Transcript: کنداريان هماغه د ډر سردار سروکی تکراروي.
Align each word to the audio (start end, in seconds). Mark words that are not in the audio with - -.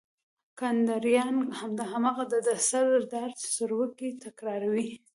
کنداريان 0.59 1.35
هماغه 1.93 2.23
د 2.31 2.33
ډر 2.45 2.59
سردار 2.69 3.29
سروکی 3.55 4.09
تکراروي. 4.23 4.89